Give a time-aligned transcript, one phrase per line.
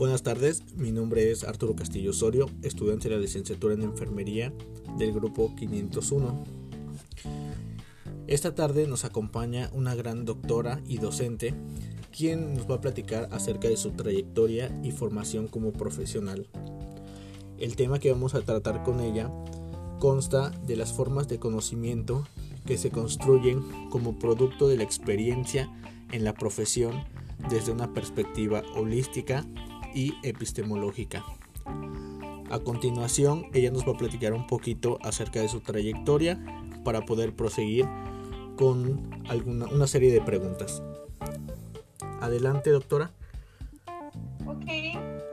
[0.00, 4.50] Buenas tardes, mi nombre es Arturo Castillo Osorio, estudiante de la licenciatura en enfermería
[4.96, 6.42] del grupo 501.
[8.26, 11.52] Esta tarde nos acompaña una gran doctora y docente,
[12.16, 16.48] quien nos va a platicar acerca de su trayectoria y formación como profesional.
[17.58, 19.30] El tema que vamos a tratar con ella
[19.98, 22.26] consta de las formas de conocimiento
[22.64, 25.70] que se construyen como producto de la experiencia
[26.10, 27.04] en la profesión
[27.50, 29.44] desde una perspectiva holística
[29.94, 31.24] y epistemológica.
[32.50, 36.38] A continuación, ella nos va a platicar un poquito acerca de su trayectoria
[36.84, 37.86] para poder proseguir
[38.56, 40.82] con alguna, una serie de preguntas.
[42.20, 43.12] Adelante, doctora.
[44.46, 44.66] Ok,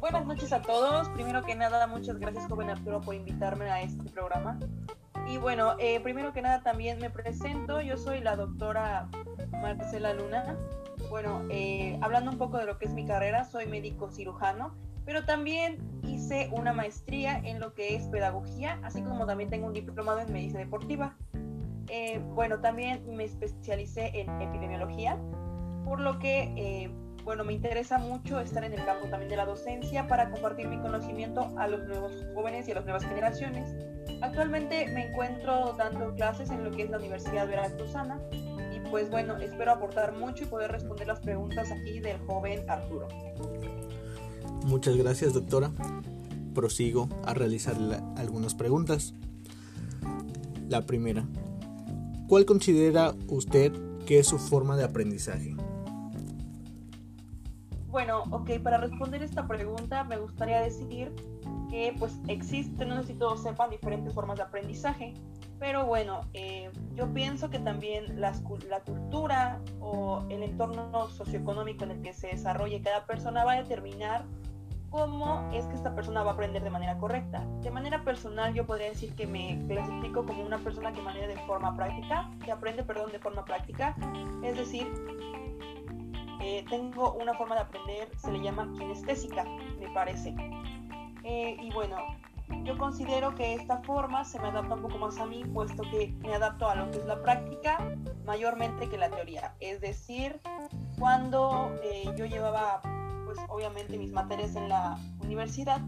[0.00, 1.08] buenas noches a todos.
[1.10, 4.58] Primero que nada, muchas gracias, joven Arturo, por invitarme a este programa.
[5.28, 7.80] Y bueno, eh, primero que nada también me presento.
[7.80, 9.08] Yo soy la doctora
[9.52, 10.58] Marcela Luna.
[11.14, 15.24] Bueno, eh, hablando un poco de lo que es mi carrera, soy médico cirujano, pero
[15.24, 20.18] también hice una maestría en lo que es pedagogía, así como también tengo un diplomado
[20.18, 21.16] en medicina deportiva.
[21.86, 25.16] Eh, bueno, también me especialicé en epidemiología,
[25.84, 26.90] por lo que, eh,
[27.22, 30.78] bueno, me interesa mucho estar en el campo también de la docencia para compartir mi
[30.78, 33.72] conocimiento a los nuevos jóvenes y a las nuevas generaciones.
[34.20, 38.18] Actualmente me encuentro dando clases en lo que es la Universidad Veracruzana
[38.90, 43.08] pues bueno, espero aportar mucho y poder responder las preguntas aquí del joven Arturo.
[44.64, 45.70] Muchas gracias, doctora.
[46.54, 49.14] Prosigo a realizarle algunas preguntas.
[50.68, 51.24] La primera,
[52.28, 53.72] ¿cuál considera usted
[54.06, 55.56] que es su forma de aprendizaje?
[57.88, 61.12] Bueno, ok, para responder esta pregunta me gustaría decir
[61.70, 65.14] que pues existen, no sé si todos sepan, diferentes formas de aprendizaje.
[65.64, 68.34] Pero bueno, eh, yo pienso que también la
[68.84, 74.26] cultura o el entorno socioeconómico en el que se desarrolle cada persona va a determinar
[74.90, 77.46] cómo es que esta persona va a aprender de manera correcta.
[77.62, 81.38] De manera personal yo podría decir que me clasifico como una persona que maneja de
[81.46, 83.96] forma práctica, que aprende, perdón, de forma práctica.
[84.42, 84.92] Es decir,
[86.42, 89.44] eh, tengo una forma de aprender, se le llama kinestésica,
[89.80, 90.34] me parece.
[91.22, 91.96] Eh, y bueno,
[92.64, 96.14] yo considero que esta forma se me adapta un poco más a mí, puesto que
[96.20, 97.78] me adapto a lo que es la práctica
[98.24, 99.54] mayormente que la teoría.
[99.60, 100.40] Es decir,
[100.98, 102.80] cuando eh, yo llevaba,
[103.24, 105.80] pues obviamente mis materias en la universidad,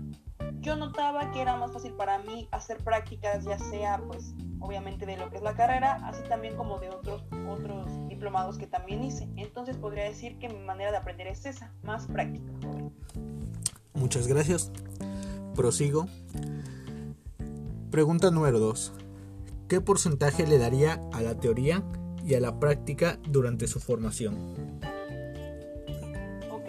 [0.60, 5.16] yo notaba que era más fácil para mí hacer prácticas, ya sea pues obviamente de
[5.16, 9.28] lo que es la carrera, así también como de otros, otros diplomados que también hice.
[9.36, 12.50] Entonces podría decir que mi manera de aprender es esa, más práctica.
[13.94, 14.72] Muchas gracias.
[15.56, 16.06] Prosigo.
[17.90, 18.92] Pregunta número 2.
[19.68, 21.82] ¿Qué porcentaje le daría a la teoría
[22.22, 24.36] y a la práctica durante su formación?
[26.50, 26.68] Ok.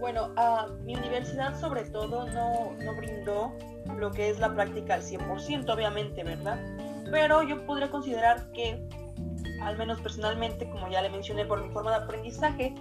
[0.00, 3.52] Bueno, a mi universidad sobre todo no, no brindó
[3.98, 6.58] lo que es la práctica al 100%, obviamente, ¿verdad?
[7.10, 8.88] Pero yo podría considerar que,
[9.60, 12.74] al menos personalmente, como ya le mencioné por mi forma de aprendizaje,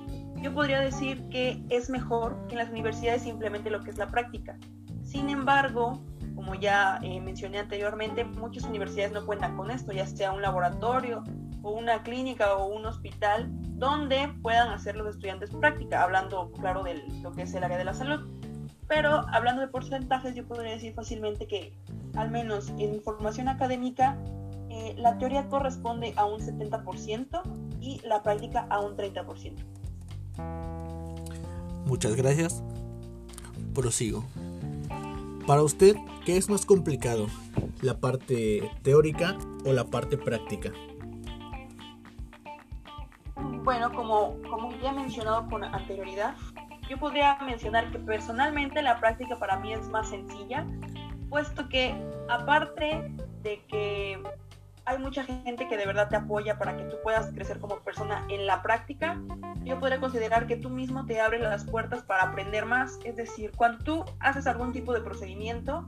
[0.43, 4.07] yo podría decir que es mejor que en las universidades simplemente lo que es la
[4.07, 4.57] práctica.
[5.01, 6.03] Sin embargo,
[6.35, 11.23] como ya eh, mencioné anteriormente, muchas universidades no cuentan con esto, ya sea un laboratorio
[11.61, 13.47] o una clínica o un hospital
[13.79, 17.85] donde puedan hacer los estudiantes práctica, hablando, claro, de lo que es el área de
[17.85, 18.29] la salud.
[18.89, 21.73] Pero hablando de porcentajes, yo podría decir fácilmente que,
[22.17, 24.17] al menos en formación académica,
[24.69, 27.41] eh, la teoría corresponde a un 70%
[27.79, 29.82] y la práctica a un 30%.
[31.85, 32.63] Muchas gracias.
[33.73, 34.23] Prosigo.
[35.47, 35.95] Para usted,
[36.25, 37.27] ¿qué es más complicado?
[37.81, 40.71] ¿La parte teórica o la parte práctica?
[43.63, 46.35] Bueno, como, como ya he mencionado con anterioridad,
[46.89, 50.65] yo podría mencionar que personalmente la práctica para mí es más sencilla,
[51.29, 51.95] puesto que
[52.29, 54.21] aparte de que
[54.85, 58.25] hay mucha gente que de verdad te apoya para que tú puedas crecer como persona
[58.29, 59.19] en la práctica.
[59.63, 62.99] Yo podría considerar que tú mismo te abres las puertas para aprender más.
[63.05, 65.87] Es decir, cuando tú haces algún tipo de procedimiento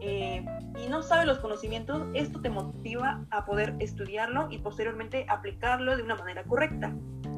[0.00, 0.44] eh,
[0.84, 6.02] y no sabes los conocimientos, esto te motiva a poder estudiarlo y posteriormente aplicarlo de
[6.02, 6.92] una manera correcta.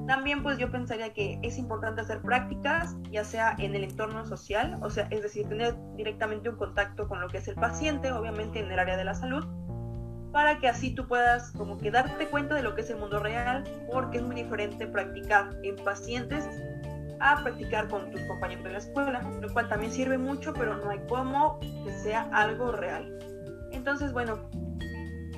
[0.08, 4.78] También pues yo pensaría que es importante hacer prácticas, ya sea en el entorno social,
[4.80, 8.60] o sea, es decir, tener directamente un contacto con lo que es el paciente, obviamente
[8.60, 9.44] en el área de la salud,
[10.36, 13.20] para que así tú puedas como que darte cuenta de lo que es el mundo
[13.20, 16.46] real, porque es muy diferente practicar en pacientes
[17.20, 20.90] a practicar con tus compañeros de la escuela, lo cual también sirve mucho, pero no
[20.90, 23.18] hay como que sea algo real.
[23.72, 24.38] Entonces, bueno,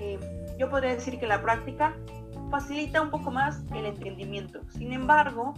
[0.01, 0.19] eh,
[0.59, 1.95] yo podría decir que la práctica
[2.51, 4.63] facilita un poco más el entendimiento.
[4.71, 5.55] Sin embargo,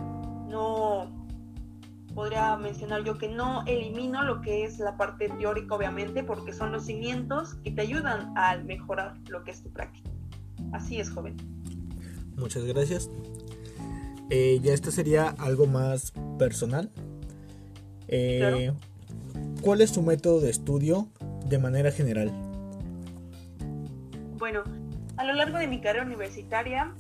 [0.51, 1.20] no,
[2.15, 6.73] podría mencionar yo que no elimino lo que es la parte teórica, obviamente, porque son
[6.73, 10.11] los cimientos que te ayudan a mejorar lo que es tu práctica.
[10.73, 11.37] Así es, joven.
[12.37, 13.11] Muchas gracias.
[14.31, 16.91] Eh, ya esto sería algo más personal.
[18.09, 18.73] Eh,
[19.63, 21.09] ¿Cuál es tu método de estudio
[21.47, 22.33] de manera general?
[24.39, 24.63] Bueno,
[25.17, 26.95] a lo largo de mi carrera universitaria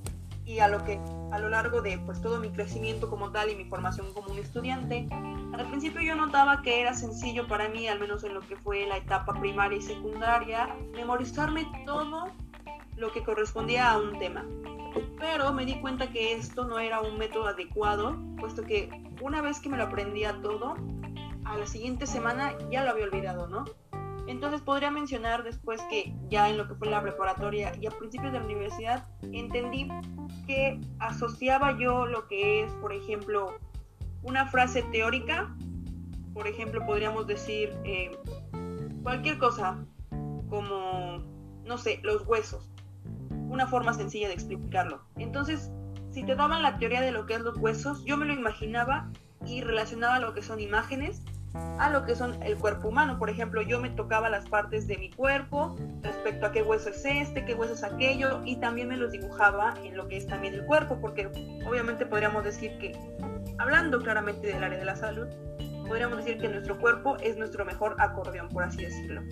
[0.44, 1.00] y a lo que
[1.32, 4.38] a lo largo de pues todo mi crecimiento como tal y mi formación como un
[4.38, 5.08] estudiante,
[5.52, 8.86] al principio yo notaba que era sencillo para mí, al menos en lo que fue
[8.86, 12.28] la etapa primaria y secundaria, memorizarme todo
[12.96, 14.44] lo que correspondía a un tema.
[15.18, 18.90] Pero me di cuenta que esto no era un método adecuado, puesto que
[19.20, 20.76] una vez que me lo aprendía todo,
[21.44, 23.64] a la siguiente semana ya lo había olvidado, ¿no?
[24.26, 28.32] Entonces podría mencionar después que ya en lo que fue la preparatoria y a principios
[28.32, 29.88] de la universidad entendí
[30.46, 33.54] que asociaba yo lo que es, por ejemplo,
[34.22, 35.54] una frase teórica,
[36.34, 38.10] por ejemplo, podríamos decir eh,
[39.02, 39.84] cualquier cosa,
[40.48, 41.18] como,
[41.64, 42.70] no sé, los huesos,
[43.48, 45.02] una forma sencilla de explicarlo.
[45.16, 45.70] Entonces,
[46.10, 49.10] si te daban la teoría de lo que es los huesos, yo me lo imaginaba
[49.46, 51.24] y relacionaba lo que son imágenes
[51.54, 53.18] a lo que son el cuerpo humano.
[53.18, 57.04] Por ejemplo, yo me tocaba las partes de mi cuerpo respecto a qué hueso es
[57.04, 60.54] este, qué hueso es aquello, y también me los dibujaba en lo que es también
[60.54, 61.30] el cuerpo, porque
[61.66, 62.92] obviamente podríamos decir que,
[63.58, 65.26] hablando claramente del área de la salud,
[65.86, 69.22] podríamos decir que nuestro cuerpo es nuestro mejor acordeón, por así decirlo.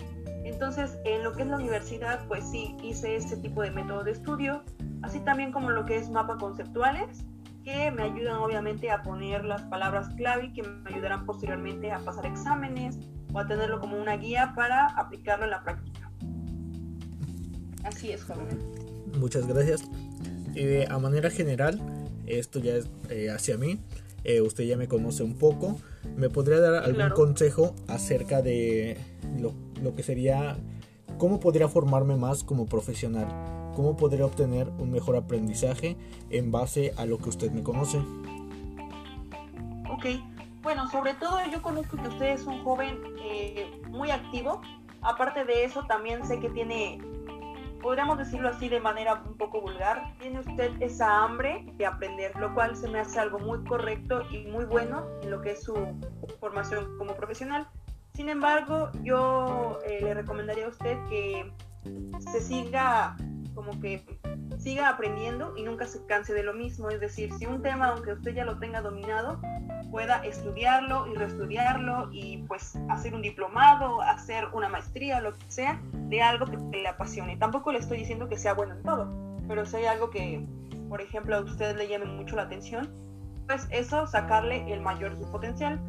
[0.43, 4.11] Entonces, en lo que es la universidad, pues sí, hice este tipo de método de
[4.11, 4.63] estudio,
[5.03, 7.23] así también como lo que es mapas conceptuales,
[7.63, 11.99] que me ayudan obviamente a poner las palabras clave y que me ayudarán posteriormente a
[11.99, 12.97] pasar exámenes
[13.33, 16.11] o a tenerlo como una guía para aplicarlo en la práctica.
[17.83, 18.59] Así es, joven.
[19.17, 19.83] Muchas gracias.
[20.55, 21.79] Eh, a manera general,
[22.25, 23.79] esto ya es eh, hacia mí.
[24.23, 25.79] Eh, usted ya me conoce un poco.
[26.15, 28.97] ¿Me podría dar algún consejo acerca de
[29.39, 30.57] lo, lo que sería,
[31.19, 33.27] cómo podría formarme más como profesional?
[33.79, 35.95] cómo podré obtener un mejor aprendizaje
[36.29, 37.97] en base a lo que usted me conoce.
[39.89, 40.05] Ok,
[40.61, 44.61] bueno, sobre todo yo conozco que usted es un joven eh, muy activo.
[45.01, 47.01] Aparte de eso, también sé que tiene,
[47.81, 52.53] podríamos decirlo así de manera un poco vulgar, tiene usted esa hambre de aprender, lo
[52.53, 55.73] cual se me hace algo muy correcto y muy bueno en lo que es su
[56.41, 57.69] formación como profesional.
[58.19, 61.53] Sin embargo, yo eh, le recomendaría a usted que
[62.19, 63.15] se siga
[63.55, 64.03] como que
[64.57, 66.89] siga aprendiendo y nunca se canse de lo mismo.
[66.89, 69.39] Es decir, si un tema, aunque usted ya lo tenga dominado,
[69.89, 75.81] pueda estudiarlo y reestudiarlo y pues hacer un diplomado, hacer una maestría, lo que sea,
[75.93, 77.37] de algo que le apasione.
[77.37, 79.09] Tampoco le estoy diciendo que sea bueno en todo,
[79.47, 80.45] pero si hay algo que,
[80.89, 82.89] por ejemplo, a usted le llame mucho la atención,
[83.47, 85.79] pues eso, sacarle el mayor su potencial.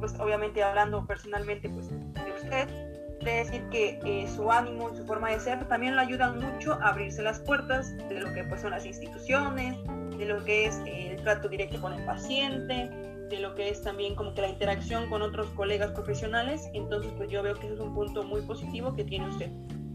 [0.00, 2.68] Pues obviamente hablando personalmente pues de usted,
[3.24, 6.74] de decir que eh, su ánimo y su forma de ser también lo ayudan mucho
[6.74, 9.76] a abrirse las puertas de lo que pues, son las instituciones,
[10.16, 12.90] de lo que es el trato directo con el paciente,
[13.28, 16.68] de lo que es también como que la interacción con otros colegas profesionales.
[16.74, 19.50] Entonces, pues yo veo que eso es un punto muy positivo que tiene usted.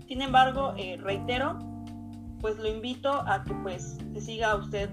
[0.07, 1.57] Sin embargo, eh, reitero,
[2.41, 4.89] pues lo invito a que pues se siga usted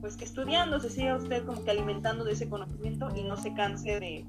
[0.00, 4.00] pues estudiando, se siga usted como que alimentando de ese conocimiento y no se canse
[4.00, 4.26] de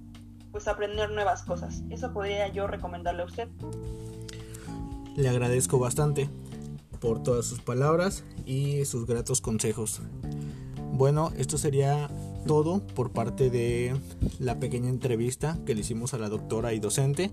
[0.52, 1.84] pues aprender nuevas cosas.
[1.90, 3.48] Eso podría yo recomendarle a usted.
[5.16, 6.30] Le agradezco bastante
[7.00, 10.02] por todas sus palabras y sus gratos consejos.
[10.94, 12.10] Bueno, esto sería
[12.46, 13.96] todo por parte de
[14.40, 17.32] la pequeña entrevista que le hicimos a la doctora y docente.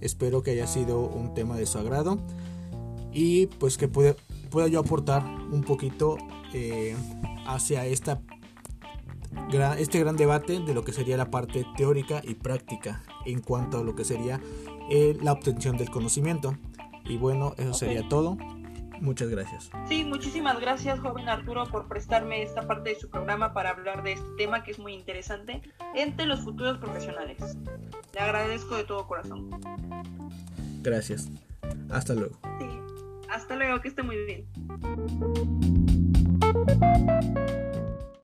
[0.00, 2.18] Espero que haya sido un tema de su agrado
[3.12, 4.16] y pues que pueda,
[4.50, 6.18] pueda yo aportar un poquito
[6.52, 6.96] eh,
[7.46, 8.20] hacia esta
[9.78, 13.84] este gran debate de lo que sería la parte teórica y práctica en cuanto a
[13.84, 14.40] lo que sería
[14.90, 16.56] eh, la obtención del conocimiento.
[17.04, 18.36] Y bueno, eso sería todo.
[19.00, 19.70] Muchas gracias.
[19.88, 24.12] Sí, muchísimas gracias, joven Arturo, por prestarme esta parte de su programa para hablar de
[24.12, 25.60] este tema que es muy interesante
[25.94, 27.58] entre los futuros profesionales.
[28.14, 29.50] Le agradezco de todo corazón.
[30.82, 31.28] Gracias.
[31.90, 32.38] Hasta luego.
[32.58, 32.66] Sí,
[33.30, 34.46] hasta luego, que esté muy bien.
[36.40, 37.63] Thank you.